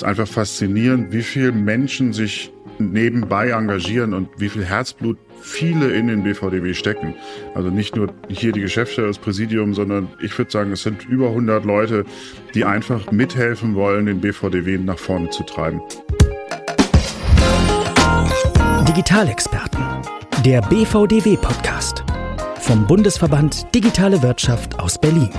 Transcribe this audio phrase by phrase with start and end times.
[0.00, 6.06] ist einfach faszinierend, wie viele Menschen sich nebenbei engagieren und wie viel Herzblut viele in
[6.06, 7.14] den BVDW stecken.
[7.54, 11.28] Also nicht nur hier die Geschäftsstelle, das Präsidium, sondern ich würde sagen, es sind über
[11.28, 12.06] 100 Leute,
[12.54, 15.82] die einfach mithelfen wollen, den BVDW nach vorne zu treiben.
[18.88, 19.84] Digitalexperten,
[20.46, 22.04] der BVDW-Podcast
[22.60, 25.30] vom Bundesverband Digitale Wirtschaft aus Berlin.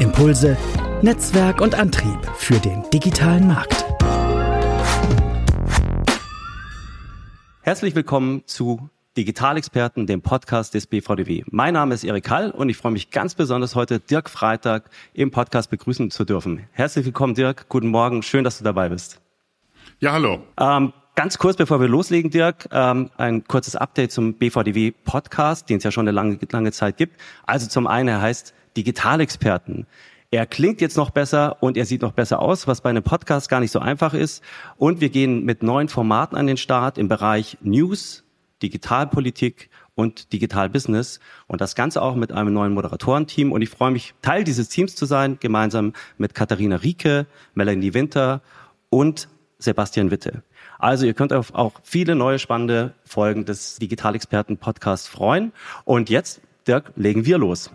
[0.00, 0.58] Impulse,
[1.00, 3.85] Netzwerk und Antrieb für den digitalen Markt.
[7.66, 11.42] Herzlich willkommen zu Digitalexperten, dem Podcast des BVDW.
[11.50, 15.32] Mein Name ist Erik Hall und ich freue mich ganz besonders heute Dirk Freitag im
[15.32, 16.62] Podcast begrüßen zu dürfen.
[16.70, 19.20] Herzlich willkommen Dirk, guten Morgen, schön, dass du dabei bist.
[19.98, 20.44] Ja, hallo.
[20.60, 25.78] Ähm, ganz kurz, bevor wir loslegen, Dirk, ähm, ein kurzes Update zum BVDW Podcast, den
[25.78, 27.20] es ja schon eine lange, lange Zeit gibt.
[27.46, 29.88] Also zum einen, er heißt Digitalexperten.
[30.30, 33.48] Er klingt jetzt noch besser und er sieht noch besser aus, was bei einem Podcast
[33.48, 34.42] gar nicht so einfach ist.
[34.76, 38.24] Und wir gehen mit neuen Formaten an den Start im Bereich News,
[38.62, 43.52] Digitalpolitik und Digital Business und das Ganze auch mit einem neuen Moderatorenteam.
[43.52, 48.42] Und ich freue mich, Teil dieses Teams zu sein, gemeinsam mit Katharina Rieke, Melanie Winter
[48.90, 50.42] und Sebastian Witte.
[50.78, 55.52] Also ihr könnt auf auch viele neue spannende Folgen des Digitalexperten Podcasts freuen.
[55.84, 57.70] Und jetzt, Dirk, legen wir los.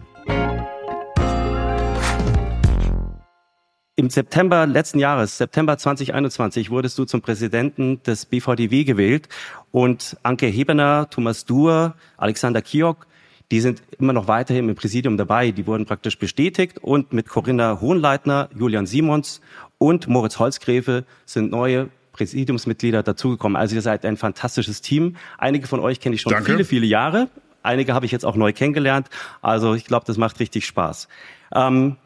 [3.98, 9.28] Im September letzten Jahres, September 2021, wurdest du zum Präsidenten des BVDW gewählt
[9.72, 13.06] und Anke Hebener, Thomas Duhr, Alexander Kiok,
[13.52, 15.52] die sind immer noch weiterhin im Präsidium dabei.
[15.52, 19.42] Die wurden praktisch bestätigt und mit Corinna Hohenleitner, Julian Simons
[19.78, 23.58] und Moritz Holzgräfe sind neue Präsidiumsmitglieder dazugekommen.
[23.58, 25.18] Also ihr seid ein fantastisches Team.
[25.38, 26.52] Einige von euch kenne ich schon Danke.
[26.52, 27.28] viele, viele Jahre.
[27.62, 29.10] Einige habe ich jetzt auch neu kennengelernt.
[29.42, 31.10] Also ich glaube, das macht richtig Spaß.
[31.54, 31.98] Ähm,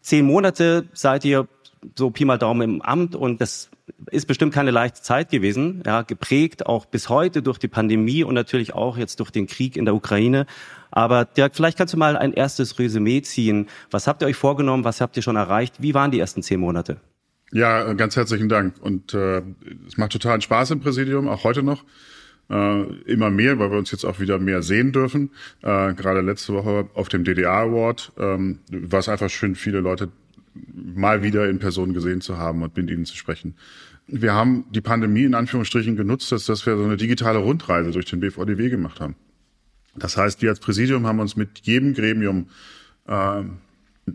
[0.00, 1.48] zehn Monate seid ihr
[1.96, 3.70] so Pi mal Daumen im Amt und das
[4.10, 8.34] ist bestimmt keine leichte Zeit gewesen, ja, geprägt auch bis heute durch die Pandemie und
[8.34, 10.46] natürlich auch jetzt durch den Krieg in der Ukraine.
[10.90, 13.68] Aber Dirk, vielleicht kannst du mal ein erstes Resümee ziehen.
[13.90, 14.84] Was habt ihr euch vorgenommen?
[14.84, 15.76] Was habt ihr schon erreicht?
[15.80, 16.98] Wie waren die ersten zehn Monate?
[17.52, 18.74] Ja, ganz herzlichen Dank.
[18.80, 19.42] Und äh,
[19.86, 21.84] es macht totalen Spaß im Präsidium, auch heute noch
[22.50, 25.30] äh, immer mehr, weil wir uns jetzt auch wieder mehr sehen dürfen.
[25.62, 30.10] Äh, gerade letzte Woche auf dem DDR Award ähm, war es einfach schön, viele Leute
[30.74, 33.54] mal wieder in Person gesehen zu haben und mit ihnen zu sprechen.
[34.06, 38.06] Wir haben die Pandemie in Anführungsstrichen genutzt, dass, dass wir so eine digitale Rundreise durch
[38.06, 39.14] den BVDW gemacht haben.
[39.94, 42.48] Das heißt, wir als Präsidium haben uns mit jedem Gremium
[43.06, 43.42] äh,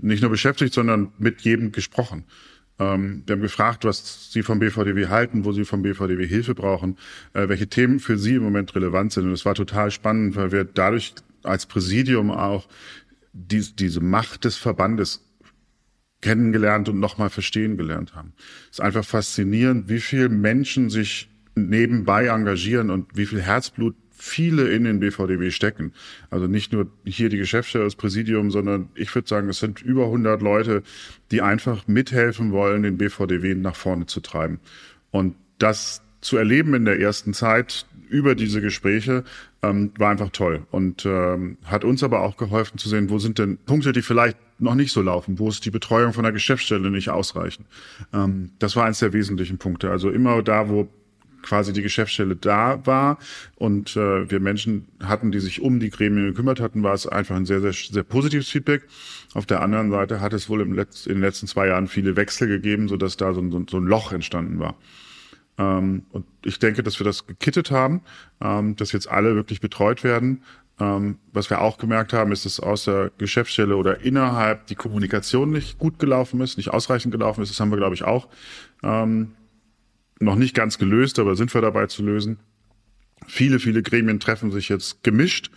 [0.01, 2.23] nicht nur beschäftigt, sondern mit jedem gesprochen.
[2.79, 6.97] Ähm, wir haben gefragt, was Sie vom BVDW halten, wo Sie vom BVDW Hilfe brauchen,
[7.34, 9.25] äh, welche Themen für Sie im Moment relevant sind.
[9.25, 11.13] Und es war total spannend, weil wir dadurch
[11.44, 12.67] als Präsidium auch
[13.34, 15.22] die, diese Macht des Verbandes
[16.22, 18.34] kennengelernt und nochmal verstehen gelernt haben.
[18.72, 24.69] Es ist einfach faszinierend, wie viel Menschen sich nebenbei engagieren und wie viel Herzblut viele
[24.69, 25.91] in den BVDW stecken.
[26.29, 30.06] Also nicht nur hier die Geschäftsstelle, das Präsidium, sondern ich würde sagen, es sind über
[30.06, 30.81] 100 Leute,
[31.29, 34.61] die einfach mithelfen wollen, den BVDW nach vorne zu treiben.
[35.11, 39.25] Und das zu erleben in der ersten Zeit über diese Gespräche
[39.61, 43.40] ähm, war einfach toll und ähm, hat uns aber auch geholfen zu sehen, wo sind
[43.40, 46.90] denn Punkte, die vielleicht noch nicht so laufen, wo ist die Betreuung von der Geschäftsstelle
[46.91, 47.67] nicht ausreichend.
[48.13, 49.91] Ähm, das war eins der wesentlichen Punkte.
[49.91, 50.88] Also immer da, wo
[51.43, 53.19] quasi die Geschäftsstelle da war
[53.55, 57.35] und äh, wir Menschen hatten, die sich um die Gremien gekümmert hatten, war es einfach
[57.35, 58.87] ein sehr, sehr, sehr positives Feedback.
[59.33, 62.15] Auf der anderen Seite hat es wohl im Letz-, in den letzten zwei Jahren viele
[62.15, 64.75] Wechsel gegeben, sodass da so ein, so ein Loch entstanden war.
[65.57, 68.01] Ähm, und ich denke, dass wir das gekittet haben,
[68.41, 70.43] ähm, dass jetzt alle wirklich betreut werden.
[70.79, 75.51] Ähm, was wir auch gemerkt haben, ist, dass aus der Geschäftsstelle oder innerhalb die Kommunikation
[75.51, 77.51] nicht gut gelaufen ist, nicht ausreichend gelaufen ist.
[77.51, 78.27] Das haben wir, glaube ich, auch
[78.81, 79.33] ähm,
[80.19, 82.40] noch nicht ganz gelöst, aber sind wir dabei zu lösen.
[83.28, 85.51] Viele, viele Gremien treffen sich jetzt gemischt.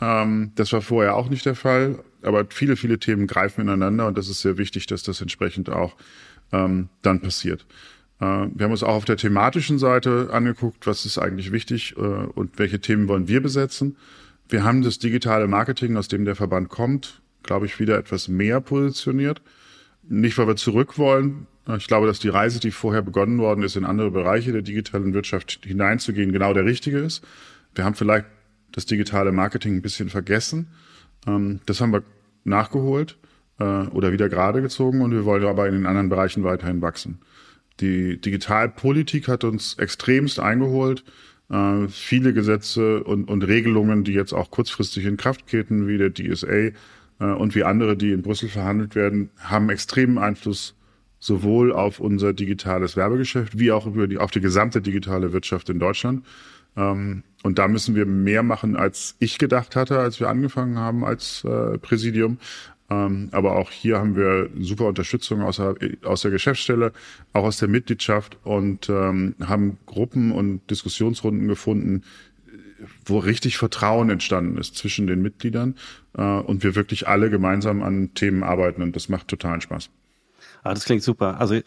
[0.00, 4.16] Ähm, das war vorher auch nicht der Fall, aber viele, viele Themen greifen ineinander und
[4.16, 5.96] das ist sehr wichtig, dass das entsprechend auch
[6.52, 7.66] ähm, dann passiert.
[8.20, 12.00] Äh, wir haben uns auch auf der thematischen Seite angeguckt, was ist eigentlich wichtig äh,
[12.00, 13.96] und welche Themen wollen wir besetzen.
[14.48, 18.60] Wir haben das digitale Marketing, aus dem der Verband kommt, glaube ich, wieder etwas mehr
[18.60, 19.42] positioniert.
[20.08, 21.46] Nicht, weil wir zurück wollen,
[21.76, 25.12] ich glaube, dass die Reise, die vorher begonnen worden ist, in andere Bereiche der digitalen
[25.12, 27.22] Wirtschaft hineinzugehen, genau der richtige ist.
[27.74, 28.24] Wir haben vielleicht
[28.72, 30.68] das digitale Marketing ein bisschen vergessen.
[31.26, 32.04] Ähm, das haben wir
[32.44, 33.18] nachgeholt
[33.58, 37.18] äh, oder wieder gerade gezogen und wir wollen aber in den anderen Bereichen weiterhin wachsen.
[37.80, 41.04] Die Digitalpolitik hat uns extremst eingeholt.
[41.50, 46.12] Äh, viele Gesetze und, und Regelungen, die jetzt auch kurzfristig in Kraft treten, wie der
[46.14, 46.70] DSA
[47.24, 50.76] und wie andere, die in Brüssel verhandelt werden, haben extremen Einfluss
[51.18, 55.78] sowohl auf unser digitales Werbegeschäft wie auch über die, auf die gesamte digitale Wirtschaft in
[55.78, 56.24] Deutschland.
[56.76, 61.04] Ähm, und da müssen wir mehr machen, als ich gedacht hatte, als wir angefangen haben
[61.04, 62.38] als äh, Präsidium.
[62.90, 65.74] Ähm, aber auch hier haben wir super Unterstützung aus der,
[66.04, 66.92] aus der Geschäftsstelle,
[67.32, 72.02] auch aus der Mitgliedschaft und ähm, haben Gruppen und Diskussionsrunden gefunden,
[73.04, 75.76] wo richtig Vertrauen entstanden ist zwischen den Mitgliedern
[76.16, 79.90] äh, und wir wirklich alle gemeinsam an Themen arbeiten und das macht totalen Spaß.
[80.62, 81.40] Ah, das klingt super.
[81.40, 81.60] Also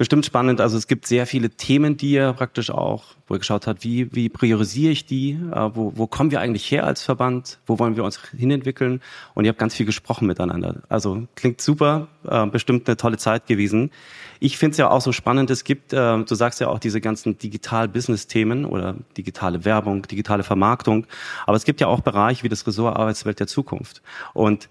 [0.00, 0.62] bestimmt spannend.
[0.62, 4.08] Also es gibt sehr viele Themen, die ihr praktisch auch, wo ihr geschaut habt, wie,
[4.14, 7.96] wie priorisiere ich die, äh, wo, wo kommen wir eigentlich her als Verband, wo wollen
[7.96, 9.02] wir uns hinentwickeln
[9.34, 10.80] und ihr habt ganz viel gesprochen miteinander.
[10.88, 13.90] Also klingt super, äh, bestimmt eine tolle Zeit gewesen.
[14.38, 17.02] Ich finde es ja auch so spannend, es gibt, äh, du sagst ja auch diese
[17.02, 21.06] ganzen Digital-Business-Themen oder digitale Werbung, digitale Vermarktung,
[21.44, 24.00] aber es gibt ja auch Bereiche wie das Ressort Arbeitswelt der Zukunft.
[24.32, 24.70] Und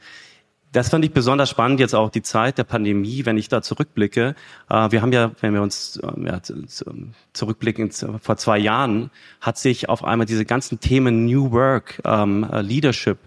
[0.72, 4.36] das fand ich besonders spannend, jetzt auch die Zeit der Pandemie, wenn ich da zurückblicke.
[4.70, 6.40] Äh, wir haben ja, wenn wir uns ähm, ja,
[7.34, 9.10] zurückblicken, vor zwei Jahren
[9.42, 13.18] hat sich auf einmal diese ganzen Themen New Work, ähm, äh, Leadership,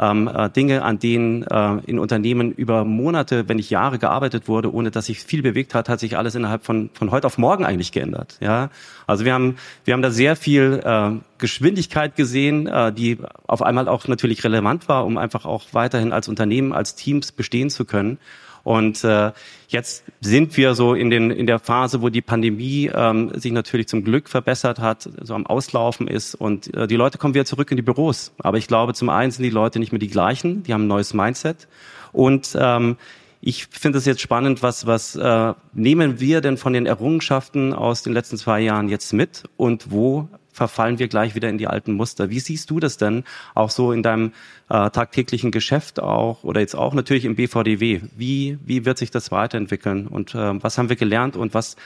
[0.00, 4.72] ähm, äh, Dinge, an denen äh, in Unternehmen über Monate, wenn nicht Jahre gearbeitet wurde,
[4.72, 7.64] ohne dass sich viel bewegt hat, hat sich alles innerhalb von, von heute auf morgen
[7.64, 8.38] eigentlich geändert.
[8.40, 8.70] Ja,
[9.06, 13.88] also wir haben, wir haben da sehr viel äh, Geschwindigkeit gesehen, äh, die auf einmal
[13.88, 18.18] auch natürlich relevant war, um einfach auch weiterhin als Unternehmen, als Teams bestehen zu können.
[18.62, 19.32] Und äh,
[19.68, 23.88] jetzt sind wir so in, den, in der Phase, wo die Pandemie ähm, sich natürlich
[23.88, 26.34] zum Glück verbessert hat, so am Auslaufen ist.
[26.34, 28.32] Und äh, die Leute kommen wieder zurück in die Büros.
[28.38, 30.88] Aber ich glaube, zum einen sind die Leute nicht mehr die gleichen, die haben ein
[30.88, 31.68] neues Mindset.
[32.12, 32.96] Und ähm,
[33.40, 38.02] ich finde es jetzt spannend, was, was äh, nehmen wir denn von den Errungenschaften aus
[38.02, 39.44] den letzten zwei Jahren jetzt mit?
[39.56, 42.30] Und wo verfallen wir gleich wieder in die alten Muster.
[42.30, 43.24] Wie siehst du das denn
[43.54, 44.32] auch so in deinem
[44.68, 48.00] äh, tagtäglichen Geschäft auch oder jetzt auch natürlich im BVDW?
[48.16, 51.76] Wie, wie wird sich das weiterentwickeln und äh, was haben wir gelernt und was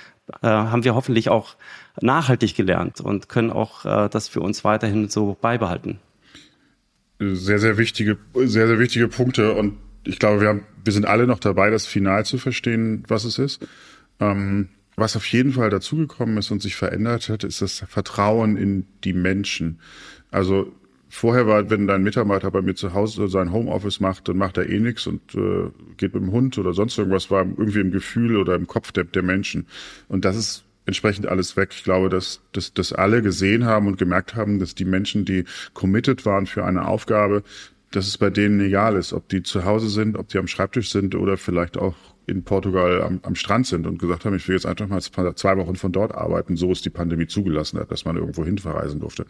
[0.43, 1.57] äh, haben wir hoffentlich auch
[2.01, 5.99] nachhaltig gelernt und können auch äh, das für uns weiterhin so beibehalten?
[7.19, 11.27] Sehr, sehr wichtige, sehr, sehr wichtige Punkte und ich glaube, wir haben, wir sind alle
[11.27, 13.67] noch dabei, das Final zu verstehen, was es ist.
[14.21, 18.87] Ähm, was auf jeden Fall dazugekommen ist und sich verändert hat, ist das Vertrauen in
[19.03, 19.81] die Menschen.
[20.31, 20.73] Also
[21.09, 24.69] vorher war, wenn dein Mitarbeiter bei mir zu Hause sein Homeoffice macht, dann macht er
[24.69, 28.37] eh nichts und äh, geht mit dem Hund oder sonst irgendwas, war irgendwie im Gefühl
[28.37, 29.67] oder im Kopf der, der Menschen.
[30.09, 31.71] Und das ist entsprechend alles weg.
[31.73, 35.45] Ich glaube, dass, dass, dass alle gesehen haben und gemerkt haben, dass die Menschen, die
[35.73, 37.43] committed waren für eine Aufgabe,
[37.97, 40.91] dass es bei denen egal ist, ob die zu Hause sind, ob die am Schreibtisch
[40.91, 41.95] sind oder vielleicht auch
[42.27, 45.57] in Portugal am, am Strand sind und gesagt haben, ich will jetzt einfach mal zwei
[45.57, 49.01] Wochen von dort arbeiten, so ist die Pandemie zugelassen hat, dass man irgendwo hin verreisen
[49.01, 49.27] durfte.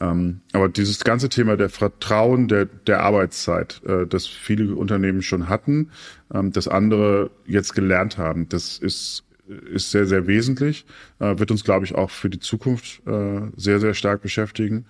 [0.00, 5.48] Ähm, aber dieses ganze Thema der Vertrauen der, der Arbeitszeit, äh, das viele Unternehmen schon
[5.48, 5.90] hatten,
[6.32, 9.24] ähm, das andere jetzt gelernt haben, das ist,
[9.72, 10.84] ist sehr, sehr wesentlich,
[11.18, 14.86] äh, wird uns, glaube ich, auch für die Zukunft äh, sehr, sehr stark beschäftigen.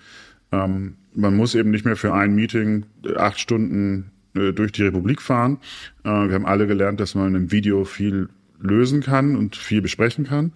[0.52, 2.86] Ähm, man muss eben nicht mehr für ein Meeting
[3.16, 5.58] acht Stunden äh, durch die Republik fahren.
[6.04, 8.28] Äh, wir haben alle gelernt, dass man im Video viel
[8.60, 10.52] lösen kann und viel besprechen kann.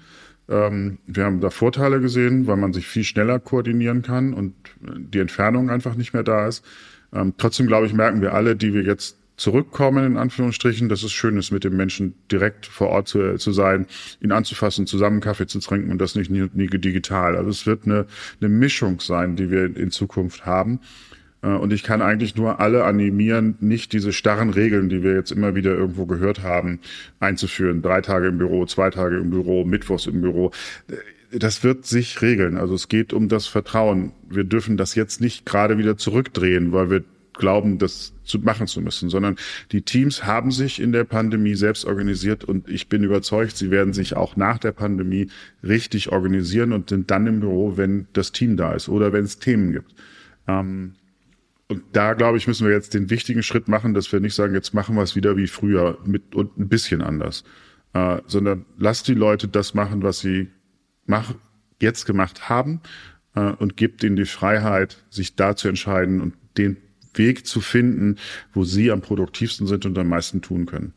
[0.48, 5.20] Ähm, wir haben da Vorteile gesehen, weil man sich viel schneller koordinieren kann und die
[5.20, 6.64] Entfernung einfach nicht mehr da ist.
[7.12, 11.10] Ähm, trotzdem, glaube ich, merken wir alle, die wir jetzt zurückkommen, in Anführungsstrichen, dass es
[11.10, 13.86] schön ist, mit dem Menschen direkt vor Ort zu, zu sein,
[14.20, 17.36] ihn anzufassen, zusammen Kaffee zu trinken und das nicht nie, nie digital.
[17.36, 18.06] Also es wird eine,
[18.40, 20.78] eine Mischung sein, die wir in Zukunft haben.
[21.43, 25.32] Äh, und ich kann eigentlich nur alle animieren, nicht diese starren Regeln, die wir jetzt
[25.32, 26.78] immer wieder irgendwo gehört haben,
[27.19, 27.82] einzuführen.
[27.82, 30.52] Drei Tage im Büro, zwei Tage im Büro, Mittwochs im Büro.
[31.32, 32.56] Das wird sich regeln.
[32.56, 34.12] Also es geht um das Vertrauen.
[34.28, 38.81] Wir dürfen das jetzt nicht gerade wieder zurückdrehen, weil wir glauben, das zu machen zu
[38.81, 39.36] müssen, sondern
[39.72, 43.93] die Teams haben sich in der Pandemie selbst organisiert und ich bin überzeugt, sie werden
[43.93, 45.29] sich auch nach der Pandemie
[45.62, 49.39] richtig organisieren und sind dann im Büro, wenn das Team da ist oder wenn es
[49.39, 49.94] Themen gibt.
[50.46, 50.94] Ähm,
[51.69, 54.55] und da, glaube ich, müssen wir jetzt den wichtigen Schritt machen, dass wir nicht sagen,
[54.55, 57.44] jetzt machen wir es wieder wie früher mit und ein bisschen anders,
[57.94, 60.51] äh, sondern lasst die Leute das machen, was sie
[61.06, 61.34] mach,
[61.81, 62.81] jetzt gemacht haben
[63.34, 66.77] äh, und gibt ihnen die Freiheit, sich da zu entscheiden und den
[67.14, 68.16] Weg zu finden,
[68.52, 70.92] wo sie am produktivsten sind und am meisten tun können.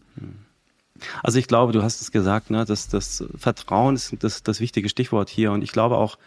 [1.24, 4.89] Also ich glaube, du hast es gesagt, ne, dass das Vertrauen ist das, das wichtige
[4.89, 5.51] Stichwort hier.
[5.51, 6.17] Und ich glaube auch,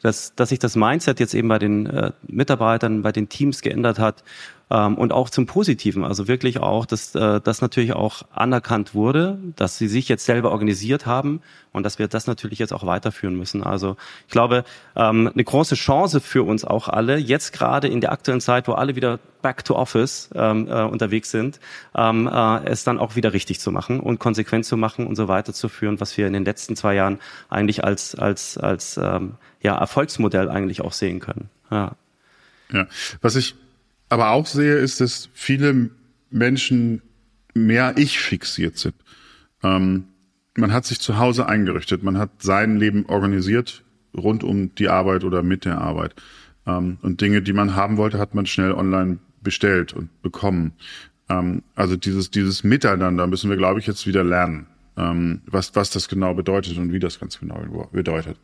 [0.00, 3.98] dass, dass sich das Mindset jetzt eben bei den äh, Mitarbeitern, bei den Teams geändert
[3.98, 4.24] hat.
[4.72, 6.04] Ähm, und auch zum Positiven.
[6.04, 10.50] Also wirklich auch, dass äh, das natürlich auch anerkannt wurde, dass sie sich jetzt selber
[10.50, 13.62] organisiert haben und dass wir das natürlich jetzt auch weiterführen müssen.
[13.62, 14.64] Also ich glaube,
[14.96, 18.72] ähm, eine große Chance für uns auch alle, jetzt gerade in der aktuellen Zeit, wo
[18.72, 21.60] alle wieder back to office ähm, äh, unterwegs sind,
[21.94, 25.28] ähm, äh, es dann auch wieder richtig zu machen und konsequent zu machen und so
[25.28, 27.18] weiterzuführen, was wir in den letzten zwei Jahren
[27.50, 31.50] eigentlich als als als ähm, ja Erfolgsmodell eigentlich auch sehen können.
[31.70, 31.96] Ja.
[32.72, 32.86] Ja,
[33.20, 33.54] was ich
[34.12, 35.88] aber auch sehe, ist, dass viele
[36.30, 37.00] Menschen
[37.54, 38.94] mehr ich fixiert sind.
[39.62, 40.04] Ähm,
[40.54, 43.82] man hat sich zu Hause eingerichtet, man hat sein Leben organisiert
[44.14, 46.14] rund um die Arbeit oder mit der Arbeit.
[46.66, 50.72] Ähm, und Dinge, die man haben wollte, hat man schnell online bestellt und bekommen.
[51.30, 54.66] Ähm, also dieses, dieses Miteinander müssen wir, glaube ich, jetzt wieder lernen,
[54.98, 58.36] ähm, was, was das genau bedeutet und wie das ganz genau bedeutet.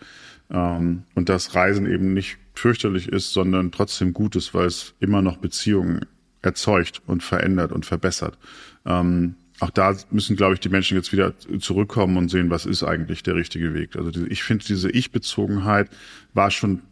[0.51, 5.23] Ähm, und dass Reisen eben nicht fürchterlich ist, sondern trotzdem gut ist, weil es immer
[5.23, 6.05] noch Beziehungen
[6.43, 8.38] erzeugt und verändert und verbessert.
[8.85, 12.85] Ähm, auch da müssen, glaube ich, die Menschen jetzt wieder zurückkommen und sehen, was ist
[12.85, 13.97] eigentlich der richtige Weg.
[13.97, 15.91] Also diese, ich finde, diese Ich-Bezogenheit
[16.33, 16.83] war schon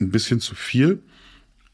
[0.00, 1.02] ein bisschen zu viel.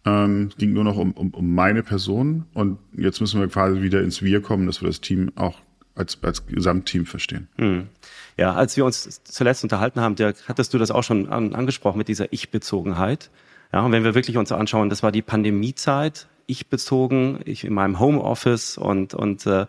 [0.04, 4.02] Ähm, ging nur noch um, um, um meine Person und jetzt müssen wir quasi wieder
[4.02, 5.60] ins Wir kommen, dass wir das Team auch
[5.98, 7.48] als, als Gesamtteam verstehen.
[7.56, 7.88] Hm.
[8.36, 11.98] Ja, als wir uns zuletzt unterhalten haben, Dirk, hattest du das auch schon an, angesprochen
[11.98, 13.30] mit dieser Ich-Bezogenheit.
[13.72, 17.74] Ja, und wenn wir wirklich uns anschauen, das war die Pandemiezeit, ich bezogen, ich in
[17.74, 19.66] meinem Homeoffice und, und äh,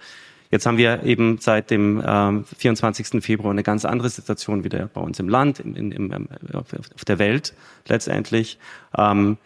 [0.52, 3.24] Jetzt haben wir eben seit dem ähm, 24.
[3.24, 7.06] Februar eine ganz andere Situation wieder bei uns im Land, in, in, in, auf, auf
[7.06, 7.54] der Welt
[7.88, 8.58] letztendlich,
[8.98, 9.38] ähm,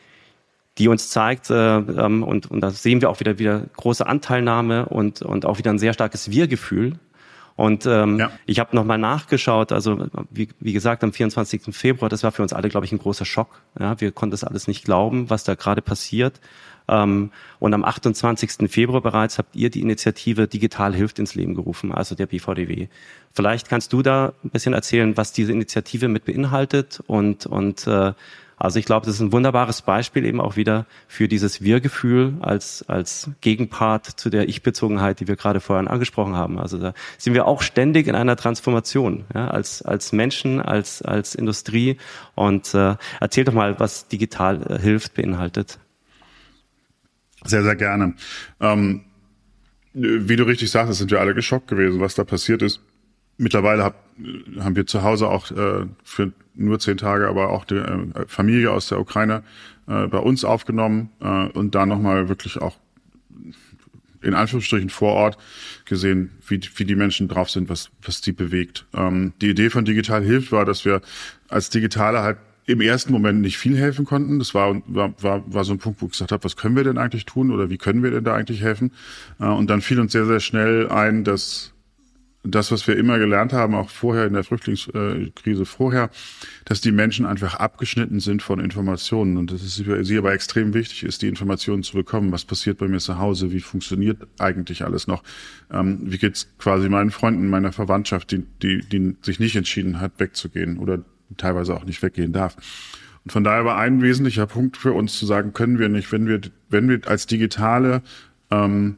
[0.78, 4.88] die uns zeigt, äh, ähm, und, und da sehen wir auch wieder wieder große Anteilnahme
[4.88, 6.98] und, und auch wieder ein sehr starkes Wir-Gefühl
[7.56, 8.32] und ähm, ja.
[8.46, 11.76] ich habe nochmal nachgeschaut, also wie, wie gesagt, am 24.
[11.76, 13.62] Februar, das war für uns alle, glaube ich, ein großer Schock.
[13.80, 16.40] Ja, wir konnten das alles nicht glauben, was da gerade passiert.
[16.88, 18.70] Ähm, und am 28.
[18.72, 22.88] Februar bereits habt ihr die Initiative Digital hilft ins Leben gerufen, also der BVDW.
[23.32, 28.14] Vielleicht kannst du da ein bisschen erzählen, was diese Initiative mit beinhaltet und, und äh,
[28.64, 32.86] also ich glaube, das ist ein wunderbares Beispiel eben auch wieder für dieses Wir-Gefühl als,
[32.88, 36.58] als Gegenpart zu der Ich-Bezogenheit, die wir gerade vorhin angesprochen haben.
[36.58, 41.36] Also da sind wir auch ständig in einer Transformation, ja, als, als Menschen, als, als
[41.36, 41.98] Industrie.
[42.36, 45.78] Und äh, erzähl doch mal, was digital äh, hilft, beinhaltet.
[47.44, 48.14] Sehr, sehr gerne.
[48.62, 49.02] Ähm,
[49.92, 52.80] wie du richtig sagst, sind wir alle geschockt gewesen, was da passiert ist.
[53.38, 53.96] Mittlerweile hab,
[54.60, 58.72] haben wir zu Hause auch äh, für nur zehn Tage, aber auch die äh, Familie
[58.72, 59.44] aus der Ukraine
[59.88, 62.78] äh, bei uns aufgenommen äh, und da nochmal wirklich auch
[64.22, 65.38] in Anführungsstrichen vor Ort
[65.86, 68.86] gesehen, wie, wie die Menschen drauf sind, was, was die bewegt.
[68.94, 71.02] Ähm, die Idee von Digital Hilft war, dass wir
[71.50, 74.40] als Digitale halt im ersten Moment nicht viel helfen konnten.
[74.40, 76.86] Das war, war, war, war so ein Punkt, wo ich gesagt habe, was können wir
[76.86, 78.92] denn eigentlich tun oder wie können wir denn da eigentlich helfen?
[79.40, 81.73] Äh, und dann fiel uns sehr, sehr schnell ein, dass
[82.44, 86.10] das, was wir immer gelernt haben, auch vorher in der Flüchtlingskrise vorher,
[86.66, 91.04] dass die Menschen einfach abgeschnitten sind von Informationen und dass es sie aber extrem wichtig
[91.04, 92.32] ist, die Informationen zu bekommen.
[92.34, 93.52] Was passiert bei mir zu Hause?
[93.52, 95.24] Wie funktioniert eigentlich alles noch?
[95.72, 100.20] Ähm, wie geht's quasi meinen Freunden, meiner Verwandtschaft, die, die, die sich nicht entschieden hat,
[100.20, 101.00] wegzugehen oder
[101.38, 102.58] teilweise auch nicht weggehen darf?
[103.24, 106.28] Und von daher war ein wesentlicher Punkt für uns zu sagen, können wir nicht, wenn
[106.28, 108.02] wir, wenn wir als Digitale
[108.52, 108.98] ähm,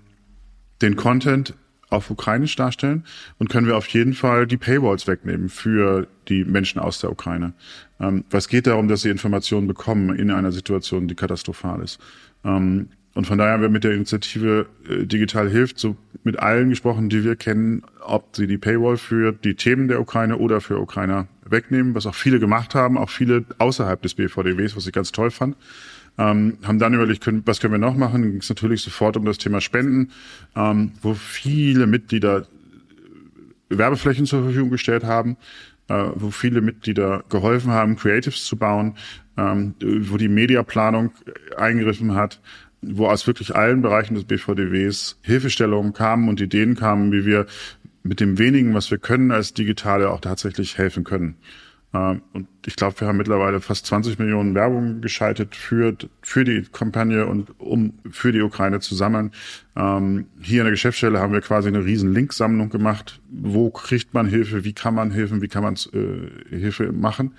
[0.82, 1.54] den Content
[1.96, 3.04] auf Ukrainisch darstellen
[3.40, 7.54] und können wir auf jeden Fall die Paywalls wegnehmen für die Menschen aus der Ukraine.
[8.00, 12.00] Ähm, was geht darum, dass sie Informationen bekommen in einer Situation, die katastrophal ist.
[12.44, 16.70] Ähm, und von daher haben wir mit der Initiative äh, Digital Hilft so mit allen
[16.70, 20.80] gesprochen, die wir kennen, ob sie die Paywall für die Themen der Ukraine oder für
[20.80, 25.14] Ukrainer wegnehmen, was auch viele gemacht haben, auch viele außerhalb des BVDWs, was ich ganz
[25.14, 25.56] toll fand.
[26.17, 28.22] Ähm, haben dann überlegt, können, was können wir noch machen?
[28.22, 30.12] Dann ging es natürlich sofort um das Thema Spenden,
[30.55, 32.48] ähm, wo viele Mitglieder
[33.69, 35.38] Werbeflächen zur Verfügung gestellt haben,
[35.88, 38.95] äh, wo viele Mitglieder geholfen haben, Creatives zu bauen,
[39.38, 41.12] ähm, wo die Mediaplanung
[41.57, 42.39] eingegriffen hat,
[42.81, 47.45] wo aus wirklich allen Bereichen des BVDWs Hilfestellungen kamen und Ideen kamen, wie wir
[48.03, 51.36] mit dem wenigen, was wir können als Digitale, auch tatsächlich helfen können.
[51.96, 56.64] Ähm, und ich glaube, wir haben mittlerweile fast 20 Millionen Werbung geschaltet für, für die
[56.64, 59.32] Kampagne und um für die Ukraine zu sammeln.
[59.75, 63.22] Ähm, hier in der Geschäftsstelle haben wir quasi eine riesen Linksammlung gemacht.
[63.30, 64.66] Wo kriegt man Hilfe?
[64.66, 65.42] Wie kann man helfen?
[65.42, 67.34] Wie kann man äh, Hilfe machen?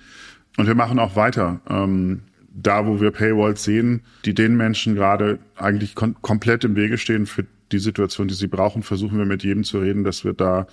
[0.57, 1.61] Und wir machen auch weiter.
[1.69, 7.27] Ähm, da, wo wir Paywalls sehen, die den Menschen gerade eigentlich komplett im Wege stehen
[7.27, 10.65] für die Situation, die sie brauchen, versuchen wir mit jedem zu reden, dass wir da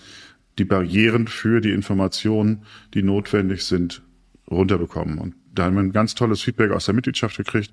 [0.58, 2.62] die Barrieren für die Informationen,
[2.94, 4.02] die notwendig sind,
[4.50, 5.18] runterbekommen.
[5.18, 7.70] Und Da haben wir ein ganz tolles Feedback aus der Mitgliedschaft gekriegt.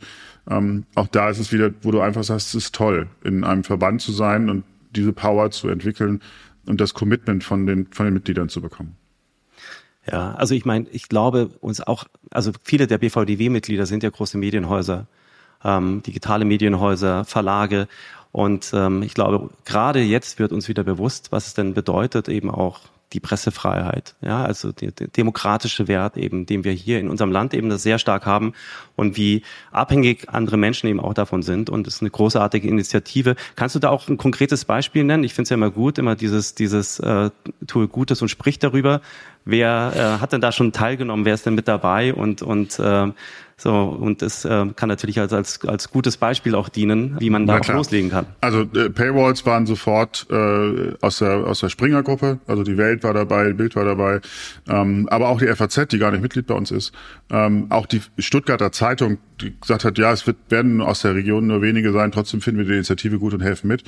[0.50, 3.64] Ähm, auch da ist es wieder, wo du einfach sagst, es ist toll, in einem
[3.64, 4.64] Verband zu sein und
[4.96, 6.22] diese Power zu entwickeln
[6.66, 8.96] und das Commitment von den, von den Mitgliedern zu bekommen.
[10.10, 14.38] Ja, also ich meine, ich glaube uns auch, also viele der BVDW-Mitglieder sind ja große
[14.38, 15.08] Medienhäuser,
[15.64, 17.88] ähm, digitale Medienhäuser, Verlage.
[18.32, 22.50] Und ähm, ich glaube, gerade jetzt wird uns wieder bewusst, was es denn bedeutet, eben
[22.50, 22.80] auch
[23.14, 27.70] die Pressefreiheit, ja, also der, demokratische Wert eben, den wir hier in unserem Land eben
[27.70, 28.54] das sehr stark haben
[28.96, 33.36] und wie abhängig andere Menschen eben auch davon sind und es ist eine großartige Initiative.
[33.56, 35.24] Kannst du da auch ein konkretes Beispiel nennen?
[35.24, 37.32] Ich finde es ja immer gut, immer dieses dieses äh,
[37.68, 39.02] tue Gutes und sprich darüber.
[39.44, 41.26] Wer äh, hat denn da schon teilgenommen?
[41.26, 42.14] Wer ist denn mit dabei?
[42.14, 43.08] Und und äh,
[43.62, 47.46] so, und das äh, kann natürlich als, als, als gutes Beispiel auch dienen, wie man
[47.46, 48.26] da auch loslegen kann.
[48.42, 53.14] Also äh, Paywalls waren sofort äh, aus der, aus der Springer-Gruppe, also die Welt war
[53.14, 54.20] dabei, Bild war dabei,
[54.68, 56.92] ähm, aber auch die FAZ, die gar nicht Mitglied bei uns ist.
[57.30, 61.46] Ähm, auch die Stuttgarter Zeitung, die gesagt hat, ja, es wird, werden aus der Region
[61.46, 63.84] nur wenige sein, trotzdem finden wir die Initiative gut und helfen mit.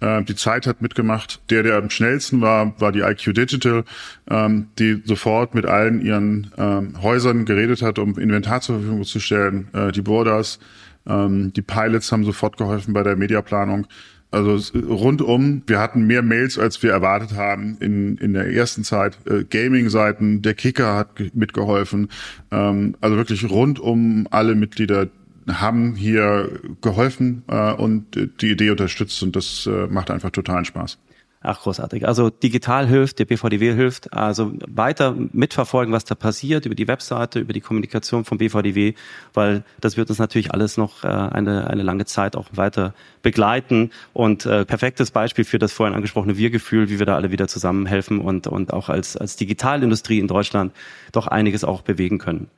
[0.00, 1.40] Ähm, die Zeit hat mitgemacht.
[1.50, 3.84] Der, der am schnellsten war, war die IQ Digital,
[4.30, 9.17] ähm, die sofort mit allen ihren ähm, Häusern geredet hat, um Inventar zur Verfügung zu
[9.20, 9.68] stellen.
[9.72, 10.58] Äh, die Borders,
[11.06, 13.86] ähm, die Pilots haben sofort geholfen bei der Mediaplanung.
[14.30, 19.18] Also rundum, wir hatten mehr Mails, als wir erwartet haben in, in der ersten Zeit.
[19.26, 22.08] Äh, Gaming-Seiten, der Kicker hat mitgeholfen.
[22.50, 25.08] Ähm, also wirklich rundum alle Mitglieder
[25.50, 28.04] haben hier geholfen äh, und
[28.42, 30.98] die Idee unterstützt und das äh, macht einfach totalen Spaß.
[31.40, 32.04] Ach, großartig.
[32.04, 34.12] Also digital hilft, der BVDW hilft.
[34.12, 38.94] Also weiter mitverfolgen, was da passiert über die Webseite, über die Kommunikation vom BVDW,
[39.34, 42.92] weil das wird uns natürlich alles noch äh, eine, eine lange Zeit auch weiter
[43.22, 43.92] begleiten.
[44.12, 48.20] Und äh, perfektes Beispiel für das vorhin angesprochene Wir-Gefühl, wie wir da alle wieder zusammenhelfen
[48.20, 50.72] und, und auch als, als Digitalindustrie in Deutschland
[51.12, 52.50] doch einiges auch bewegen können.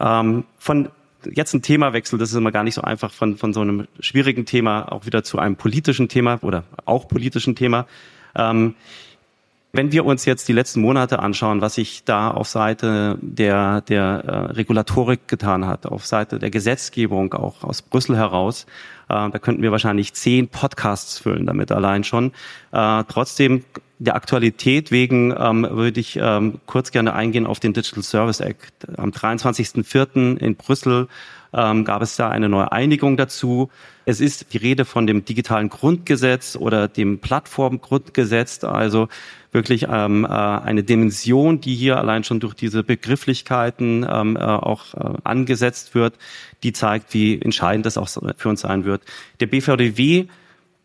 [0.00, 0.88] Ähm, von
[1.32, 4.46] jetzt ein Themawechsel, das ist immer gar nicht so einfach von, von so einem schwierigen
[4.46, 7.86] Thema auch wieder zu einem politischen Thema oder auch politischen Thema.
[8.34, 8.74] Ähm,
[9.72, 14.02] wenn wir uns jetzt die letzten Monate anschauen, was sich da auf Seite der, der
[14.02, 18.66] äh, Regulatorik getan hat, auf Seite der Gesetzgebung, auch aus Brüssel heraus,
[19.08, 22.32] äh, da könnten wir wahrscheinlich zehn Podcasts füllen damit allein schon.
[22.72, 23.64] Äh, trotzdem
[24.00, 28.88] der Aktualität wegen ähm, würde ich ähm, kurz gerne eingehen auf den Digital Service Act.
[28.96, 30.38] Am 23.04.
[30.38, 31.06] in Brüssel
[31.52, 33.70] ähm, gab es da eine neue Einigung dazu.
[34.06, 39.08] Es ist die Rede von dem digitalen Grundgesetz oder dem Plattformgrundgesetz, also
[39.52, 44.94] wirklich ähm, äh, eine Dimension, die hier allein schon durch diese Begrifflichkeiten ähm, äh, auch
[44.94, 46.14] äh, angesetzt wird,
[46.62, 49.02] die zeigt, wie entscheidend das auch für uns sein wird.
[49.40, 50.26] Der BVDW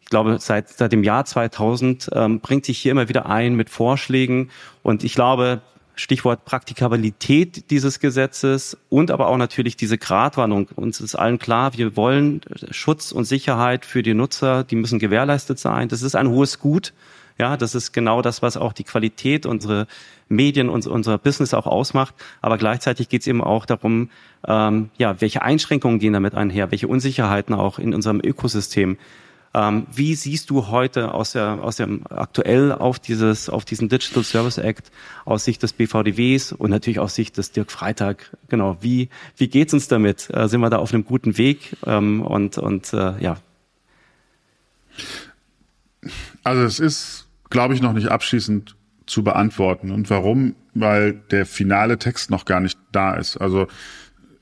[0.05, 3.71] ich glaube, seit, seit dem Jahr 2000 ähm, bringt sich hier immer wieder ein mit
[3.71, 4.51] Vorschlägen.
[4.83, 5.61] Und ich glaube,
[5.95, 10.67] Stichwort Praktikabilität dieses Gesetzes und aber auch natürlich diese Gratwanderung.
[10.75, 15.57] Uns ist allen klar, wir wollen Schutz und Sicherheit für die Nutzer, die müssen gewährleistet
[15.57, 15.87] sein.
[15.87, 16.93] Das ist ein hohes Gut.
[17.37, 19.87] Ja, das ist genau das, was auch die Qualität unserer
[20.29, 22.15] Medien und unser Business auch ausmacht.
[22.41, 24.09] Aber gleichzeitig geht es eben auch darum,
[24.47, 28.97] ähm, ja, welche Einschränkungen gehen damit einher, welche Unsicherheiten auch in unserem Ökosystem
[29.55, 34.25] ähm, wie siehst du heute aus, der, aus dem aktuell auf dieses, auf diesen Digital
[34.25, 34.91] Service Act
[35.23, 38.35] aus Sicht des BVDWs und natürlich aus Sicht des Dirk Freitag?
[38.49, 38.75] Genau.
[38.81, 40.29] Wie, wie geht's uns damit?
[40.29, 41.77] Äh, sind wir da auf einem guten Weg?
[41.85, 43.37] Ähm, und, und, äh, ja.
[46.43, 49.91] Also es ist, glaube ich, noch nicht abschließend zu beantworten.
[49.91, 50.55] Und warum?
[50.73, 53.37] Weil der finale Text noch gar nicht da ist.
[53.37, 53.67] Also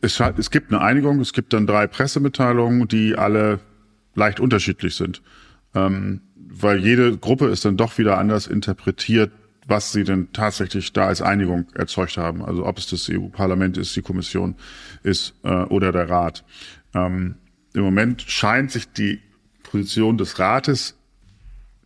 [0.02, 3.60] es, es gibt eine Einigung, es gibt dann drei Pressemitteilungen, die alle
[4.16, 5.22] leicht unterschiedlich sind.
[5.76, 9.32] Ähm, weil jede Gruppe ist dann doch wieder anders interpretiert,
[9.66, 12.44] was sie denn tatsächlich da als Einigung erzeugt haben.
[12.44, 14.56] Also ob es das EU-Parlament ist, die Kommission
[15.04, 16.44] ist äh, oder der Rat.
[16.94, 17.36] Ähm,
[17.74, 19.20] Im Moment scheint sich die
[19.64, 20.98] Position des Rates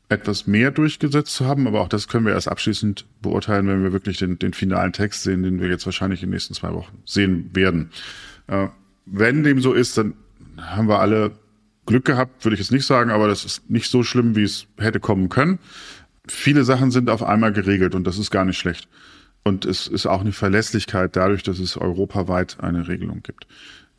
[0.09, 3.91] etwas mehr durchgesetzt zu haben, aber auch das können wir erst abschließend beurteilen, wenn wir
[3.91, 7.01] wirklich den, den finalen Text sehen, den wir jetzt wahrscheinlich in den nächsten zwei Wochen
[7.05, 7.91] sehen werden.
[8.47, 8.67] Äh,
[9.05, 10.13] wenn dem so ist, dann
[10.57, 11.31] haben wir alle
[11.85, 14.67] Glück gehabt, würde ich jetzt nicht sagen, aber das ist nicht so schlimm, wie es
[14.77, 15.59] hätte kommen können.
[16.27, 18.87] Viele Sachen sind auf einmal geregelt und das ist gar nicht schlecht.
[19.43, 23.47] Und es ist auch eine Verlässlichkeit dadurch, dass es europaweit eine Regelung gibt.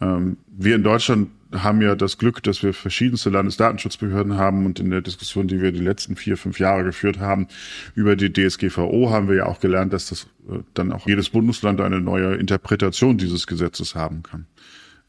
[0.01, 4.91] Ähm, wir in Deutschland haben ja das Glück, dass wir verschiedenste Landesdatenschutzbehörden haben und in
[4.91, 7.49] der Diskussion, die wir die letzten vier, fünf Jahre geführt haben
[7.95, 11.81] über die DSGVO, haben wir ja auch gelernt, dass das äh, dann auch jedes Bundesland
[11.81, 14.47] eine neue Interpretation dieses Gesetzes haben kann.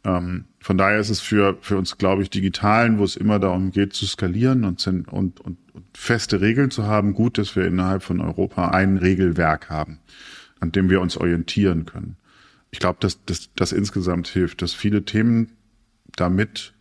[0.05, 3.71] Ähm, von daher ist es für, für uns, glaube ich, Digitalen, wo es immer darum
[3.71, 5.57] geht, zu skalieren und, und, und, und
[5.93, 9.99] feste Regeln zu haben, gut, dass wir innerhalb von Europa ein Regelwerk haben,
[10.61, 12.15] an dem wir uns orientieren können.
[12.71, 13.19] Ich glaube, dass
[13.55, 15.53] das, insgesamt hilft, dass viele Themen
[16.15, 16.73] damit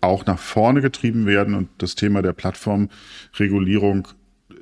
[0.00, 4.08] auch nach vorne getrieben werden und das Thema der Plattformregulierung
[4.50, 4.54] äh,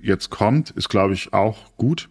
[0.00, 2.08] jetzt kommt, ist, glaube ich, auch gut.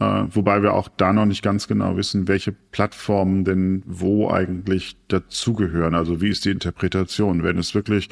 [0.00, 4.96] Äh, wobei wir auch da noch nicht ganz genau wissen, welche Plattformen denn wo eigentlich
[5.06, 5.94] dazugehören.
[5.94, 7.44] Also wie ist die Interpretation?
[7.44, 8.08] Wenn es wirklich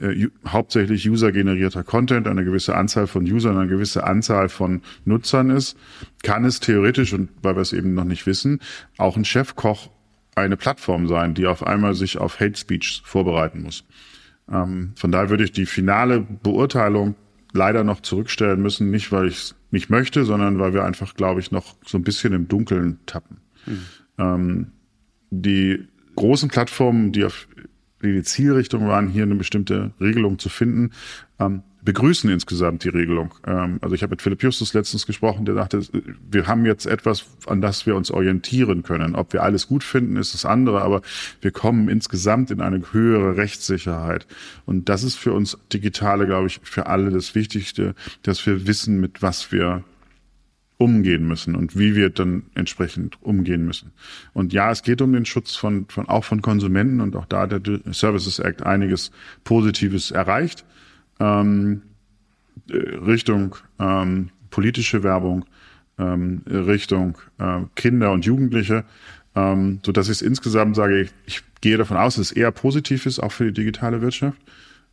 [0.00, 5.76] äh, hauptsächlich usergenerierter Content, eine gewisse Anzahl von Usern, eine gewisse Anzahl von Nutzern ist,
[6.22, 8.60] kann es theoretisch, und weil wir es eben noch nicht wissen,
[8.96, 9.90] auch ein Chefkoch
[10.36, 13.84] eine Plattform sein, die auf einmal sich auf Hate Speech vorbereiten muss.
[14.50, 17.16] Ähm, von daher würde ich die finale Beurteilung
[17.54, 21.40] leider noch zurückstellen müssen, nicht weil ich es nicht möchte, sondern weil wir einfach, glaube
[21.40, 23.40] ich, noch so ein bisschen im Dunkeln tappen.
[23.64, 23.80] Mhm.
[24.18, 24.66] Ähm,
[25.30, 27.48] die großen Plattformen, die auf
[28.02, 30.90] die Zielrichtung waren, hier eine bestimmte Regelung zu finden,
[31.38, 33.34] ähm, begrüßen insgesamt die Regelung.
[33.46, 35.82] Ähm, also ich habe mit Philipp Justus letztens gesprochen, der sagte,
[36.30, 39.14] wir haben jetzt etwas, an das wir uns orientieren können.
[39.14, 41.02] Ob wir alles gut finden, ist das andere, aber
[41.40, 44.26] wir kommen insgesamt in eine höhere Rechtssicherheit.
[44.64, 49.00] Und das ist für uns Digitale, glaube ich, für alle das Wichtigste, dass wir wissen,
[49.00, 49.84] mit was wir
[50.76, 53.92] umgehen müssen und wie wir dann entsprechend umgehen müssen.
[54.32, 57.42] Und ja, es geht um den Schutz von, von auch von Konsumenten und auch da
[57.42, 59.12] hat der Services Act einiges
[59.44, 60.64] Positives erreicht
[61.20, 61.82] ähm,
[62.68, 65.44] äh, Richtung ähm, politische Werbung,
[65.98, 68.84] ähm, Richtung äh, Kinder und Jugendliche,
[69.34, 72.52] ähm, so dass ich es insgesamt sage, ich, ich gehe davon aus, dass es eher
[72.52, 74.38] positiv ist, auch für die digitale Wirtschaft.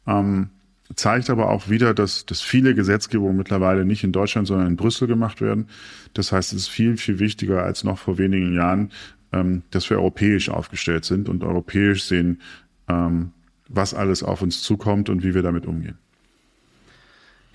[0.07, 0.49] Ähm,
[0.95, 5.07] zeigt aber auch wieder, dass, dass viele Gesetzgebungen mittlerweile nicht in Deutschland, sondern in Brüssel
[5.07, 5.67] gemacht werden.
[6.13, 8.91] Das heißt, es ist viel, viel wichtiger als noch vor wenigen Jahren,
[9.31, 12.41] ähm, dass wir europäisch aufgestellt sind und europäisch sehen,
[12.87, 13.31] ähm,
[13.69, 15.97] was alles auf uns zukommt und wie wir damit umgehen.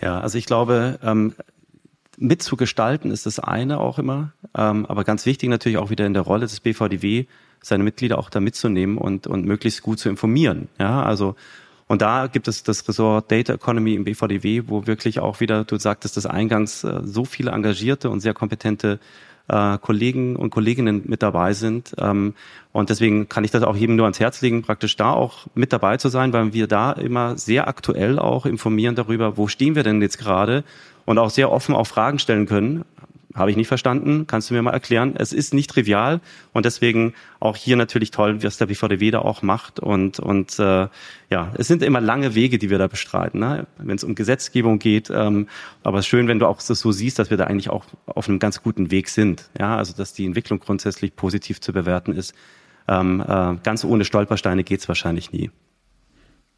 [0.01, 1.35] Ja, also ich glaube, ähm,
[2.19, 6.23] mitzugestalten ist das eine auch immer, ähm, aber ganz wichtig natürlich auch wieder in der
[6.23, 7.27] Rolle des BVDW,
[7.63, 10.69] seine Mitglieder auch da mitzunehmen und, und möglichst gut zu informieren.
[10.79, 11.35] Ja, also
[11.89, 15.77] und da gibt es das Ressort Data Economy im BVDW, wo wirklich auch wieder, du
[15.77, 18.99] sagtest das eingangs, äh, so viele engagierte und sehr kompetente
[19.49, 21.95] äh, Kollegen und Kolleginnen mit dabei sind.
[21.99, 22.35] Ähm,
[22.73, 25.73] und deswegen kann ich das auch jedem nur ans Herz legen, praktisch da auch mit
[25.73, 29.85] dabei zu sein, weil wir da immer sehr aktuell auch informieren darüber, wo stehen wir
[29.85, 30.65] denn jetzt gerade
[31.05, 32.85] und auch sehr offen auch Fragen stellen können.
[33.37, 34.27] Habe ich nicht verstanden.
[34.27, 35.15] Kannst du mir mal erklären?
[35.17, 36.21] Es ist nicht trivial
[36.55, 39.79] und deswegen auch hier natürlich toll, was der BVDW da auch macht.
[39.79, 40.89] Und, und äh,
[41.29, 43.67] ja, es sind immer lange Wege, die wir da bestreiten, ne?
[43.77, 45.11] wenn es um Gesetzgebung geht.
[45.11, 45.49] Ähm,
[45.83, 47.85] aber es ist schön, wenn du auch das so siehst, dass wir da eigentlich auch
[48.07, 49.51] auf einem ganz guten Weg sind.
[49.59, 52.35] Ja, also dass die Entwicklung grundsätzlich positiv zu bewerten ist.
[52.89, 55.51] Ähm, äh, ganz ohne Stolpersteine geht's wahrscheinlich nie.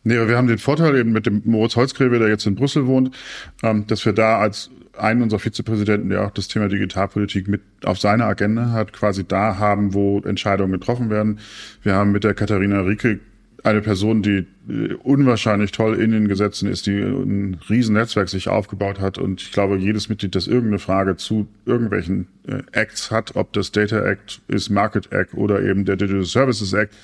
[0.09, 3.14] Nee, wir haben den Vorteil eben mit dem Moritz Holzgräbe, der jetzt in Brüssel wohnt,
[3.62, 8.01] ähm, dass wir da als einen unserer Vizepräsidenten, der auch das Thema Digitalpolitik mit auf
[8.01, 11.40] seiner Agenda hat, quasi da haben, wo Entscheidungen getroffen werden.
[11.83, 13.21] Wir haben mit der Katharina Rieke
[13.64, 19.01] eine Person, die äh, unwahrscheinlich toll in den Gesetzen ist, die ein Riesennetzwerk sich aufgebaut
[19.01, 19.18] hat.
[19.18, 23.73] Und ich glaube, jedes Mitglied, das irgendeine Frage zu irgendwelchen äh, Acts hat, ob das
[23.73, 26.94] Data Act ist, Market Act oder eben der Digital Services Act,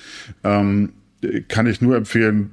[0.43, 0.93] ähm,
[1.47, 2.49] kann ich nur empfehlen,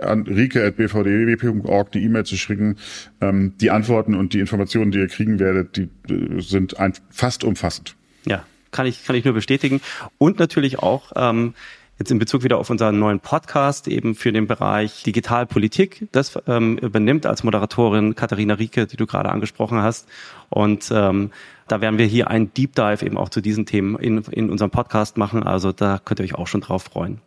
[0.00, 2.76] an rike.bvdw.org die E-Mail zu schicken.
[3.20, 7.44] Ähm, die Antworten und die Informationen, die ihr kriegen werdet, die äh, sind ein, fast
[7.44, 7.96] umfassend.
[8.26, 9.80] Ja, kann ich, kann ich nur bestätigen.
[10.18, 11.54] Und natürlich auch, ähm,
[11.98, 16.08] jetzt in Bezug wieder auf unseren neuen Podcast eben für den Bereich Digitalpolitik.
[16.12, 20.08] Das ähm, übernimmt als Moderatorin Katharina Rieke, die du gerade angesprochen hast.
[20.50, 21.30] Und ähm,
[21.68, 24.70] da werden wir hier einen Deep Dive eben auch zu diesen Themen in, in unserem
[24.70, 25.42] Podcast machen.
[25.42, 27.20] Also da könnt ihr euch auch schon drauf freuen.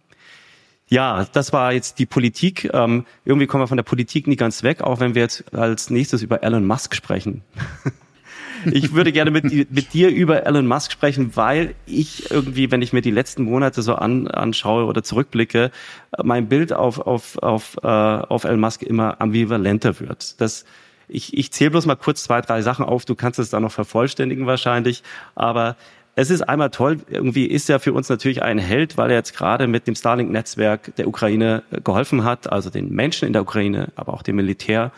[0.89, 2.69] Ja, das war jetzt die Politik.
[2.73, 5.91] Ähm, irgendwie kommen wir von der Politik nie ganz weg, auch wenn wir jetzt als
[5.91, 7.43] nächstes über Elon Musk sprechen.
[8.65, 12.91] ich würde gerne mit, mit dir über Elon Musk sprechen, weil ich irgendwie, wenn ich
[12.91, 15.69] mir die letzten Monate so an, anschaue oder zurückblicke,
[16.23, 20.41] mein Bild auf, auf, auf, äh, auf Elon Musk immer ambivalenter wird.
[20.41, 20.65] Das,
[21.08, 23.71] ich, ich zähle bloß mal kurz zwei, drei Sachen auf, du kannst es da noch
[23.71, 25.04] vervollständigen wahrscheinlich,
[25.36, 25.75] aber
[26.15, 29.36] es ist einmal toll, irgendwie ist er für uns natürlich ein Held, weil er jetzt
[29.36, 33.89] gerade mit dem Starlink-Netzwerk der Ukraine äh, geholfen hat, also den Menschen in der Ukraine,
[33.95, 34.91] aber auch dem Militär,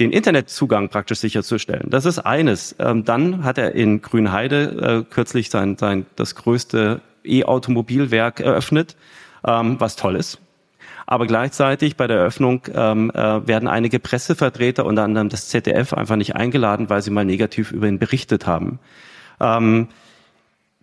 [0.00, 1.90] den Internetzugang praktisch sicherzustellen.
[1.90, 2.74] Das ist eines.
[2.78, 8.96] Ähm, dann hat er in Grünheide äh, kürzlich sein, sein, das größte E-Automobilwerk eröffnet,
[9.46, 10.40] ähm, was toll ist.
[11.06, 16.16] Aber gleichzeitig bei der Eröffnung ähm, äh, werden einige Pressevertreter, unter anderem das ZDF, einfach
[16.16, 18.78] nicht eingeladen, weil sie mal negativ über ihn berichtet haben.
[19.40, 19.88] Ähm,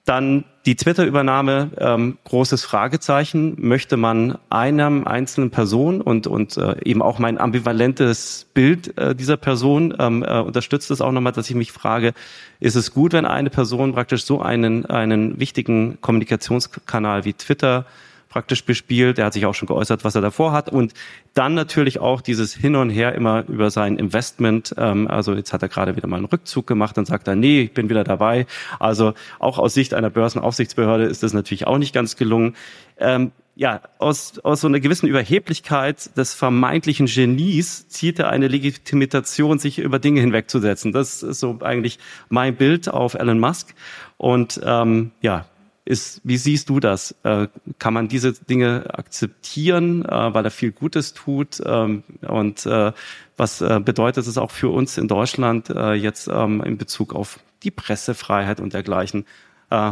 [0.08, 3.58] Dann die Twitter-Übernahme, ähm, großes Fragezeichen.
[3.60, 9.36] Möchte man einem einzelnen Person und, und äh, eben auch mein ambivalentes Bild äh, dieser
[9.36, 12.14] Person ähm, äh, unterstützt es auch nochmal, dass ich mich frage,
[12.62, 17.86] ist es gut, wenn eine Person praktisch so einen, einen wichtigen Kommunikationskanal wie Twitter
[18.30, 19.20] praktisch bespielt.
[19.20, 20.70] Er hat sich auch schon geäußert, was er davor hat.
[20.70, 20.94] Und
[21.34, 24.74] dann natürlich auch dieses Hin und Her immer über sein Investment.
[24.78, 27.62] Ähm, also jetzt hat er gerade wieder mal einen Rückzug gemacht, dann sagt er, nee,
[27.62, 28.46] ich bin wieder dabei.
[28.80, 32.56] Also auch aus Sicht einer Börsenaufsichtsbehörde ist das natürlich auch nicht ganz gelungen.
[32.98, 39.58] Ähm, ja, aus, aus so einer gewissen Überheblichkeit des vermeintlichen Genies zieht er eine Legitimation,
[39.58, 40.92] sich über Dinge hinwegzusetzen.
[40.92, 41.98] Das ist so eigentlich
[42.30, 43.74] mein Bild auf Elon Musk.
[44.18, 45.46] Und ähm, ja,
[45.88, 47.16] ist, wie siehst du das?
[47.24, 47.48] Äh,
[47.80, 51.62] kann man diese Dinge akzeptieren, äh, weil er viel Gutes tut?
[51.66, 52.92] Ähm, und äh,
[53.38, 57.40] was äh, bedeutet es auch für uns in Deutschland äh, jetzt ähm, in Bezug auf
[57.64, 59.26] die Pressefreiheit und dergleichen?
[59.70, 59.92] Äh,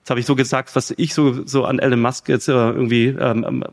[0.00, 3.44] jetzt habe ich so gesagt, was ich so, so an Elon Musk jetzt irgendwie ähm,
[3.46, 3.64] ähm,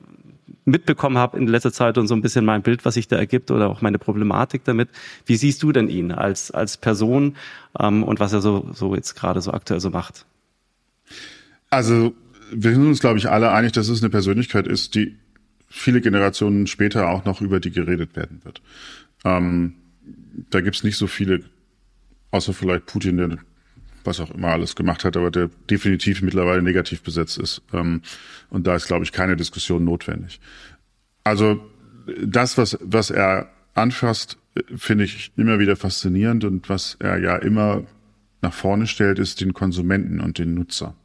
[0.66, 3.50] mitbekommen habe in letzter Zeit und so ein bisschen mein Bild, was sich da ergibt
[3.50, 4.90] oder auch meine Problematik damit.
[5.26, 7.36] Wie siehst du denn ihn als, als Person
[7.80, 10.26] ähm, und was er so, so jetzt gerade so aktuell so macht?
[11.70, 12.16] Also
[12.52, 15.18] wir sind uns, glaube ich, alle einig, dass es eine Persönlichkeit ist, die
[15.70, 18.62] viele Generationen später auch noch über die geredet werden wird.
[19.26, 19.74] Ähm,
[20.50, 21.44] da gibt's nicht so viele,
[22.32, 23.38] außer vielleicht Putin, der
[24.04, 27.62] was auch immer alles gemacht hat, aber der definitiv mittlerweile negativ besetzt ist.
[27.74, 28.02] Ähm,
[28.50, 30.40] und da ist, glaube ich, keine Diskussion notwendig.
[31.26, 31.60] Also
[32.26, 34.38] das, was, was er anfasst,
[34.76, 37.84] finde ich immer wieder faszinierend und was er ja immer
[38.42, 40.96] nach vorne stellt, ist den Konsumenten und den Nutzer.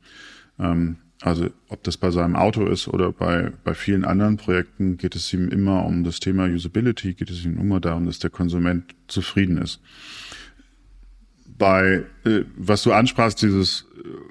[0.59, 5.15] Ähm, also ob das bei seinem Auto ist oder bei, bei vielen anderen Projekten, geht
[5.15, 8.95] es ihm immer um das Thema Usability, geht es ihm immer darum, dass der Konsument
[9.07, 9.81] zufrieden ist.
[11.47, 13.87] Bei, äh, was du ansprachst, dieses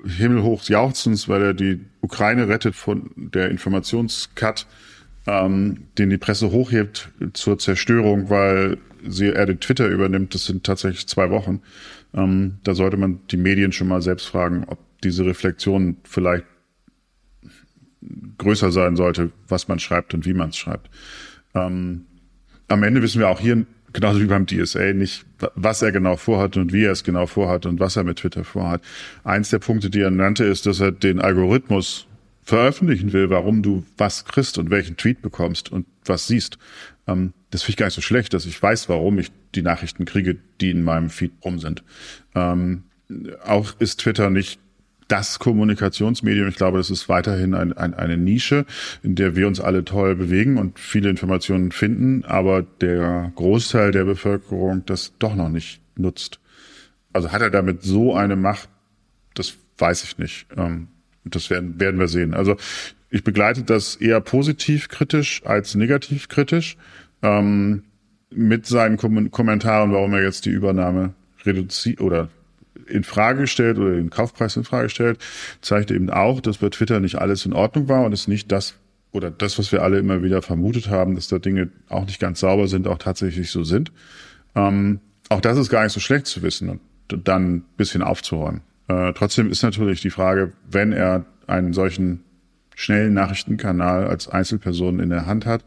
[0.06, 4.68] äh, himmelhochs Jauchzens, weil er die Ukraine rettet von der Informationscut,
[5.28, 10.66] ähm, den die Presse hochhebt zur Zerstörung, weil sie, er den Twitter übernimmt, das sind
[10.66, 11.62] tatsächlich zwei Wochen.
[12.14, 16.46] Ähm, da sollte man die Medien schon mal selbst fragen, ob diese Reflexion vielleicht
[18.38, 20.90] größer sein sollte, was man schreibt und wie man es schreibt.
[21.54, 22.06] Ähm,
[22.68, 26.58] am Ende wissen wir auch hier, genauso wie beim DSA, nicht, was er genau vorhat
[26.58, 28.82] und wie er es genau vorhat und was er mit Twitter vorhat.
[29.24, 32.08] Eins der Punkte, die er nannte, ist, dass er den Algorithmus
[32.44, 36.58] veröffentlichen will, warum du was kriegst und welchen Tweet bekommst und was siehst.
[37.08, 40.06] Ähm, das finde ich gar nicht so schlecht, dass ich weiß, warum ich die Nachrichten
[40.06, 41.84] kriege, die in meinem Feed rum sind.
[42.34, 42.84] Ähm,
[43.46, 44.60] auch ist Twitter nicht
[45.08, 46.48] das Kommunikationsmedium.
[46.48, 48.66] Ich glaube, das ist weiterhin ein, ein, eine Nische,
[49.04, 54.06] in der wir uns alle toll bewegen und viele Informationen finden, aber der Großteil der
[54.06, 56.40] Bevölkerung das doch noch nicht nutzt.
[57.14, 58.70] Also hat er damit so eine Macht,
[59.34, 60.48] das weiß ich nicht.
[60.56, 60.88] Ähm,
[61.26, 62.34] das werden, werden wir sehen.
[62.34, 62.56] Also
[63.10, 66.78] ich begleite das eher positiv kritisch als negativ kritisch.
[67.22, 67.84] Ähm,
[68.34, 71.14] mit seinen Kommentaren, warum er jetzt die Übernahme
[71.46, 72.30] reduziert oder
[72.88, 75.20] in Frage stellt oder den Kaufpreis in Frage stellt,
[75.62, 78.76] zeigt eben auch, dass bei Twitter nicht alles in Ordnung war und es nicht das
[79.12, 82.40] oder das, was wir alle immer wieder vermutet haben, dass da Dinge auch nicht ganz
[82.40, 83.92] sauber sind, auch tatsächlich so sind.
[84.56, 86.80] Ähm, auch das ist gar nicht so schlecht zu wissen und
[87.28, 88.62] dann ein bisschen aufzuräumen.
[88.88, 92.24] Äh, trotzdem ist natürlich die Frage, wenn er einen solchen
[92.76, 95.64] schnellen Nachrichtenkanal als Einzelperson in der Hand hat,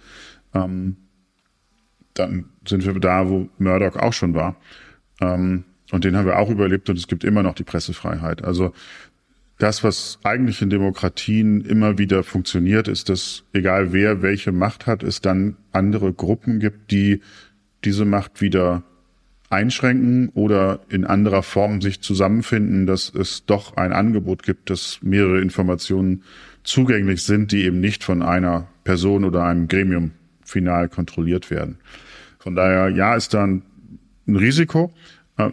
[0.55, 0.97] ähm,
[2.14, 4.57] dann sind wir da, wo Murdoch auch schon war.
[5.21, 8.44] Ähm, und den haben wir auch überlebt und es gibt immer noch die Pressefreiheit.
[8.44, 8.72] Also
[9.59, 15.04] das, was eigentlich in Demokratien immer wieder funktioniert, ist, dass egal wer welche Macht hat,
[15.04, 17.20] es dann andere Gruppen gibt, die
[17.85, 18.83] diese Macht wieder
[19.50, 25.40] einschränken oder in anderer Form sich zusammenfinden, dass es doch ein Angebot gibt, dass mehrere
[25.40, 26.24] Informationen
[26.64, 30.11] zugänglich sind, die eben nicht von einer Person oder einem Gremium
[30.44, 31.78] final kontrolliert werden.
[32.40, 33.62] Von daher, ja, ist da ein
[34.26, 34.92] Risiko,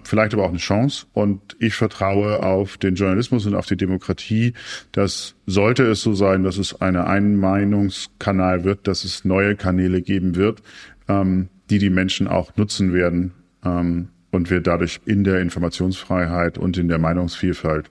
[0.04, 1.08] vielleicht aber auch eine Chance.
[1.14, 4.54] Und ich vertraue auf den Journalismus und auf die Demokratie,
[4.92, 10.36] dass sollte es so sein, dass es eine Einmeinungskanal wird, dass es neue Kanäle geben
[10.36, 10.62] wird,
[11.08, 13.34] ähm, die die Menschen auch nutzen werden
[13.66, 17.90] ähm, und wir dadurch in der Informationsfreiheit und in der Meinungsvielfalt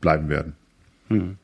[0.00, 0.54] bleiben werden.
[1.08, 1.36] Hm.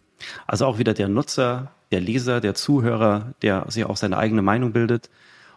[0.47, 4.73] Also auch wieder der Nutzer, der Leser, der Zuhörer, der sich auch seine eigene Meinung
[4.73, 5.11] bildet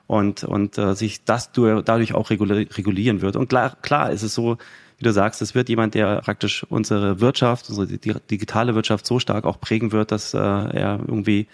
[0.09, 3.35] und, und äh, sich das dadurch auch regulieren wird.
[3.35, 4.57] Und klar, klar ist es so,
[4.97, 9.45] wie du sagst, es wird jemand, der praktisch unsere Wirtschaft, unsere digitale Wirtschaft so stark
[9.45, 11.45] auch prägen wird, dass äh, er irgendwie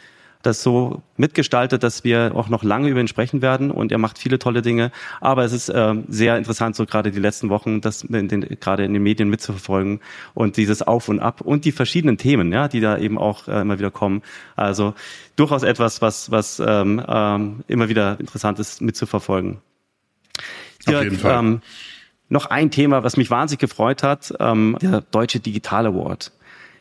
[0.46, 4.18] das so mitgestaltet, dass wir auch noch lange über ihn sprechen werden und er macht
[4.18, 4.92] viele tolle Dinge.
[5.22, 8.86] Aber es ist äh, sehr interessant, so gerade die letzten Wochen, das in den, gerade
[8.86, 10.00] in den Medien mitzuverfolgen
[10.34, 13.62] und dieses Auf und Ab und die verschiedenen Themen, ja, die da eben auch äh,
[13.62, 14.22] immer wieder kommen.
[14.56, 14.94] Also
[15.36, 19.58] durchaus etwas, was, was ähm, ähm, immer wieder interessant ist mitzuverfolgen.
[20.88, 21.40] Auf jeden Fall.
[21.40, 21.62] Ähm,
[22.30, 26.32] noch ein Thema, was mich wahnsinnig gefreut hat, ähm, der Deutsche Digital Award.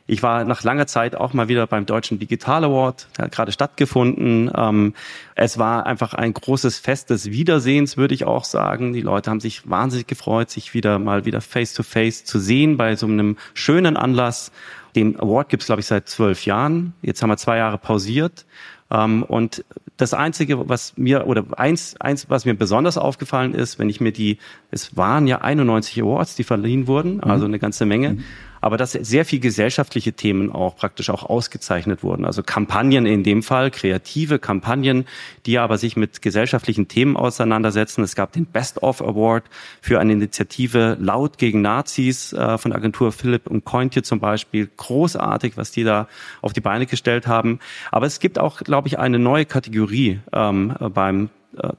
[0.07, 3.53] Ich war nach langer Zeit auch mal wieder beim Deutschen Digital Award, der hat gerade
[3.53, 4.51] stattgefunden.
[4.55, 4.95] Ähm,
[5.35, 8.93] es war einfach ein großes Fest des Wiedersehens, würde ich auch sagen.
[8.93, 12.97] Die Leute haben sich wahnsinnig gefreut, sich wieder mal wieder face-to-face -face zu sehen bei
[12.97, 14.53] so einem schönen Anlass.
[14.95, 16.93] Den Award gibt's glaube ich, seit zwölf Jahren.
[17.01, 18.45] Jetzt haben wir zwei Jahre pausiert.
[18.90, 19.64] Ähm, und
[19.97, 24.12] das Einzige, was mir, oder eins, eins, was mir besonders aufgefallen ist, wenn ich mir
[24.12, 24.38] die,
[24.71, 28.14] es waren ja 91 Awards, die verliehen wurden, also eine ganze Menge.
[28.14, 28.25] Mhm
[28.64, 32.24] aber dass sehr viel gesellschaftliche Themen auch praktisch auch ausgezeichnet wurden.
[32.24, 35.05] Also Kampagnen in dem Fall, kreative Kampagnen,
[35.44, 38.03] die aber sich mit gesellschaftlichen Themen auseinandersetzen.
[38.03, 39.44] Es gab den Best of Award
[39.83, 44.70] für eine Initiative Laut gegen Nazis äh, von Agentur Philipp und Kointje zum Beispiel.
[44.74, 46.09] Großartig, was die da
[46.40, 47.59] auf die Beine gestellt haben.
[47.90, 51.29] Aber es gibt auch, glaube ich, eine neue Kategorie ähm, beim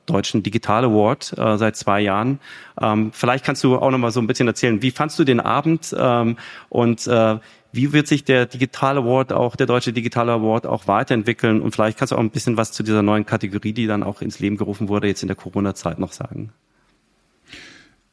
[0.06, 2.40] Deutschen Digital Award äh, seit zwei Jahren.
[2.82, 5.40] Ähm, vielleicht kannst du auch noch mal so ein bisschen erzählen, wie fandst du den
[5.40, 6.38] Abend ähm,
[6.70, 7.38] und äh,
[7.72, 11.62] wie wird sich der Digital Award, auch der Deutsche Digital Award auch weiterentwickeln?
[11.62, 14.22] Und vielleicht kannst du auch ein bisschen was zu dieser neuen Kategorie, die dann auch
[14.22, 16.54] ins Leben gerufen wurde, jetzt in der Corona-Zeit noch sagen.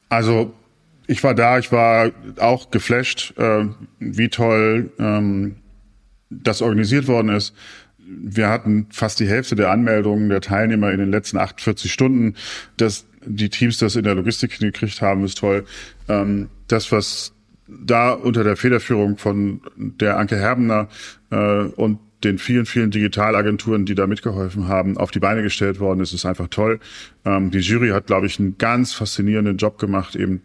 [0.09, 0.53] Also
[1.07, 3.67] ich war da, ich war auch geflasht, äh,
[4.01, 5.57] wie toll ähm,
[6.29, 7.55] das organisiert worden ist
[8.21, 12.35] wir hatten fast die Hälfte der Anmeldungen der Teilnehmer in den letzten 48 Stunden.
[12.77, 15.65] Dass die Teams das in der Logistik gekriegt haben, ist toll.
[16.09, 17.33] Ähm, das, was
[17.67, 20.89] da unter der Federführung von der Anke Herbener
[21.31, 26.01] äh, und den vielen, vielen Digitalagenturen, die da mitgeholfen haben, auf die Beine gestellt worden
[26.01, 26.79] ist, ist einfach toll.
[27.25, 30.43] Ähm, die Jury hat, glaube ich, einen ganz faszinierenden Job gemacht, eben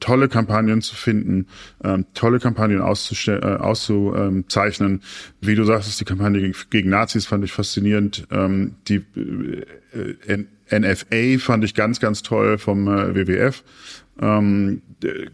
[0.00, 1.46] tolle Kampagnen zu finden,
[1.84, 5.02] ähm, tolle Kampagnen äh, auszuzeichnen.
[5.40, 8.26] Wie du sagst, die Kampagne gegen Nazis fand ich faszinierend.
[8.30, 9.02] Ähm, die
[9.92, 13.62] äh, NFA fand ich ganz, ganz toll vom äh, WWF.
[14.20, 14.82] Ähm,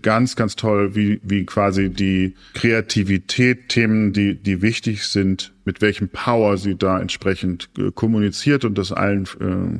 [0.02, 6.08] ganz, ganz toll, wie, wie quasi die Kreativität, Themen, die, die wichtig sind, mit welchem
[6.08, 9.78] Power sie da entsprechend äh, kommuniziert und das allen äh,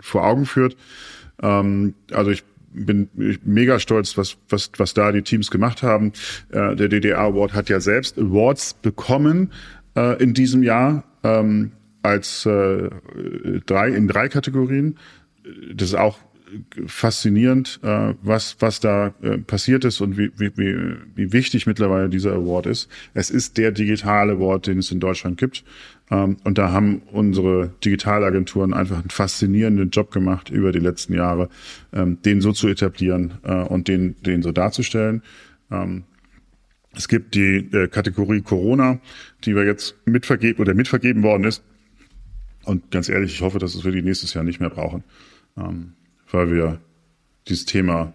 [0.00, 0.76] vor Augen führt.
[1.42, 3.08] Ähm, also ich bin
[3.44, 6.12] mega stolz, was, was, was da die Teams gemacht haben.
[6.50, 9.52] Äh, der DDR Award hat ja selbst Awards bekommen
[9.96, 12.90] äh, in diesem Jahr ähm, als äh,
[13.66, 14.98] drei in drei Kategorien.
[15.74, 16.18] Das ist auch
[16.86, 22.32] faszinierend, äh, was, was da äh, passiert ist und wie, wie, wie, wichtig mittlerweile dieser
[22.32, 22.88] Award ist.
[23.14, 25.64] Es ist der digitale Award, den es in Deutschland gibt.
[26.10, 31.48] Ähm, und da haben unsere Digitalagenturen einfach einen faszinierenden Job gemacht über die letzten Jahre,
[31.92, 35.22] ähm, den so zu etablieren äh, und den, den so darzustellen.
[35.70, 36.04] Ähm,
[36.94, 39.00] es gibt die äh, Kategorie Corona,
[39.44, 41.62] die wir jetzt mitvergeben oder mitvergeben worden ist.
[42.64, 45.04] Und ganz ehrlich, ich hoffe, dass wir die nächstes Jahr nicht mehr brauchen
[46.30, 46.78] weil wir
[47.48, 48.12] dieses Thema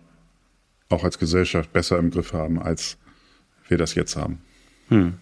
[0.89, 2.97] auch als Gesellschaft besser im Griff haben, als
[3.67, 4.41] wir das jetzt haben.
[4.89, 5.15] Hm.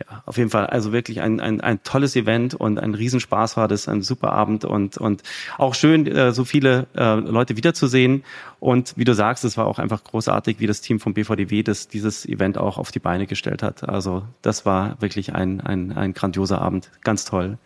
[0.00, 0.66] Ja, auf jeden Fall.
[0.66, 4.64] Also wirklich ein, ein, ein tolles Event und ein Riesenspaß war das, ein super Abend
[4.64, 5.22] und, und
[5.56, 8.24] auch schön, äh, so viele äh, Leute wiederzusehen.
[8.58, 11.88] Und wie du sagst, es war auch einfach großartig, wie das Team vom BVDW das,
[11.88, 13.88] dieses Event auch auf die Beine gestellt hat.
[13.88, 16.90] Also das war wirklich ein, ein, ein grandioser Abend.
[17.02, 17.58] Ganz toll.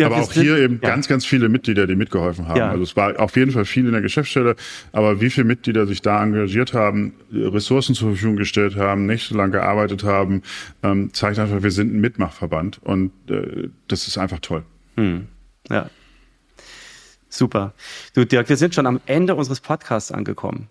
[0.00, 0.88] Ja, aber auch hier eben ja.
[0.88, 2.56] ganz, ganz viele Mitglieder, die mitgeholfen haben.
[2.56, 2.70] Ja.
[2.70, 4.56] Also es war auf jeden Fall viel in der Geschäftsstelle,
[4.92, 10.04] aber wie viele Mitglieder sich da engagiert haben, Ressourcen zur Verfügung gestellt haben, nächtelang gearbeitet
[10.04, 10.42] haben,
[10.82, 14.62] ähm, zeigt einfach, wir sind ein Mitmachverband und äh, das ist einfach toll.
[14.96, 15.26] Hm.
[15.68, 15.90] Ja.
[17.28, 17.74] Super.
[18.14, 20.68] Du, Dirk, wir sind schon am Ende unseres Podcasts angekommen.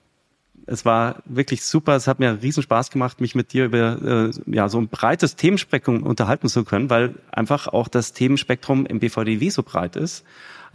[0.72, 1.96] Es war wirklich super.
[1.96, 5.36] Es hat mir riesen Spaß gemacht, mich mit dir über äh, ja so ein breites
[5.36, 10.24] Themenspektrum unterhalten zu können, weil einfach auch das Themenspektrum im BVDW so breit ist.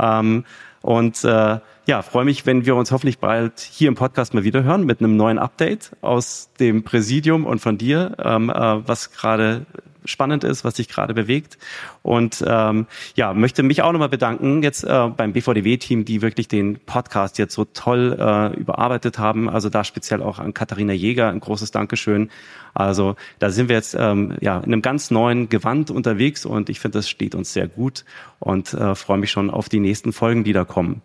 [0.00, 0.44] Ähm,
[0.82, 4.62] und äh, ja, freue mich, wenn wir uns hoffentlich bald hier im Podcast mal wieder
[4.62, 9.66] hören mit einem neuen Update aus dem Präsidium und von dir, ähm, äh, was gerade
[10.04, 11.58] spannend ist, was sich gerade bewegt.
[12.02, 16.78] Und ähm, ja, möchte mich auch nochmal bedanken jetzt äh, beim BVDW-Team, die wirklich den
[16.78, 19.48] Podcast jetzt so toll äh, überarbeitet haben.
[19.48, 22.30] Also da speziell auch an Katharina Jäger ein großes Dankeschön.
[22.74, 26.80] Also da sind wir jetzt ähm, ja in einem ganz neuen Gewand unterwegs und ich
[26.80, 28.04] finde, das steht uns sehr gut
[28.40, 31.02] und äh, freue mich schon auf die nächsten Folgen, die da kommen.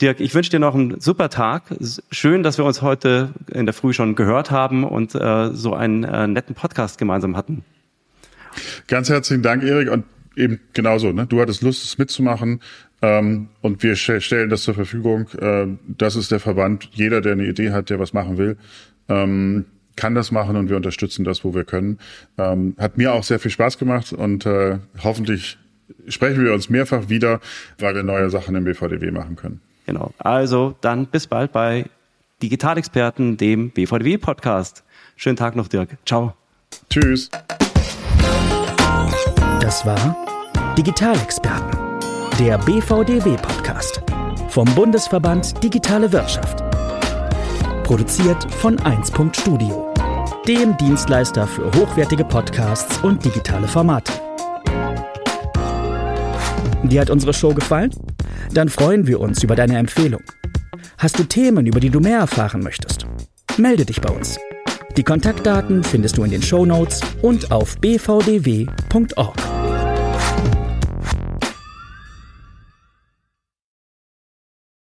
[0.00, 1.64] Dirk, ich wünsche dir noch einen super Tag.
[2.12, 6.04] Schön, dass wir uns heute in der Früh schon gehört haben und äh, so einen
[6.04, 7.64] äh, netten Podcast gemeinsam hatten.
[8.86, 9.90] Ganz herzlichen Dank, Erik.
[9.90, 10.04] Und
[10.36, 11.10] eben genauso.
[11.10, 11.26] Ne?
[11.26, 12.60] Du hattest Lust, es mitzumachen
[13.02, 15.28] ähm, und wir stellen das zur Verfügung.
[15.36, 16.88] Äh, das ist der Verband.
[16.92, 18.56] Jeder, der eine Idee hat, der was machen will,
[19.08, 19.64] ähm,
[19.96, 21.98] kann das machen und wir unterstützen das, wo wir können.
[22.38, 25.58] Ähm, hat mir auch sehr viel Spaß gemacht und äh, hoffentlich
[26.06, 27.40] sprechen wir uns mehrfach wieder,
[27.78, 29.60] weil wir neue Sachen im BVDW machen können.
[29.88, 30.12] Genau.
[30.18, 31.86] Also dann bis bald bei
[32.42, 34.84] Digitalexperten, dem BVDW-Podcast.
[35.16, 35.96] Schönen Tag noch, Dirk.
[36.04, 36.34] Ciao.
[36.90, 37.30] Tschüss.
[39.62, 40.14] Das war
[40.76, 41.70] Digitalexperten,
[42.38, 44.02] der BVDW-Podcast
[44.50, 46.62] vom Bundesverband Digitale Wirtschaft.
[47.82, 49.10] Produziert von 1.
[49.32, 49.94] Studio,
[50.46, 54.12] dem Dienstleister für hochwertige Podcasts und digitale Formate.
[56.82, 57.90] Dir hat unsere Show gefallen?
[58.52, 60.22] Dann freuen wir uns über deine Empfehlung.
[60.98, 63.06] Hast du Themen, über die du mehr erfahren möchtest?
[63.56, 64.38] Melde dich bei uns.
[64.96, 69.36] Die Kontaktdaten findest du in den Show Notes und auf bvdw.org.